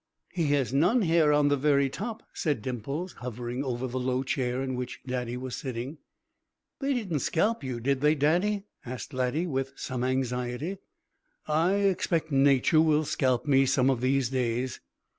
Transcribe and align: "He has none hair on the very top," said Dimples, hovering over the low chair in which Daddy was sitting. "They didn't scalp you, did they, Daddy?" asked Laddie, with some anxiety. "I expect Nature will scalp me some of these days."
"He 0.33 0.45
has 0.53 0.73
none 0.73 1.03
hair 1.03 1.31
on 1.31 1.49
the 1.49 1.55
very 1.55 1.87
top," 1.87 2.23
said 2.33 2.63
Dimples, 2.63 3.13
hovering 3.19 3.63
over 3.63 3.85
the 3.85 3.99
low 3.99 4.23
chair 4.23 4.63
in 4.63 4.73
which 4.73 4.99
Daddy 5.05 5.37
was 5.37 5.55
sitting. 5.55 5.99
"They 6.79 6.95
didn't 6.95 7.19
scalp 7.19 7.63
you, 7.63 7.79
did 7.79 8.01
they, 8.01 8.15
Daddy?" 8.15 8.63
asked 8.83 9.13
Laddie, 9.13 9.45
with 9.45 9.73
some 9.75 10.03
anxiety. 10.03 10.79
"I 11.47 11.73
expect 11.75 12.31
Nature 12.31 12.81
will 12.81 13.05
scalp 13.05 13.45
me 13.45 13.67
some 13.67 13.91
of 13.91 14.01
these 14.01 14.29
days." 14.29 14.79